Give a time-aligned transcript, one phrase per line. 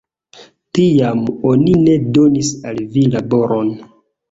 [0.77, 1.21] Tiam,
[1.51, 3.73] oni ne donis al vi laboron.